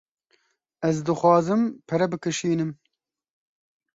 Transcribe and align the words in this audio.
Ez 0.87 0.95
dixwazim 1.05 1.61
pere 1.87 2.05
bikişînim. 2.11 2.71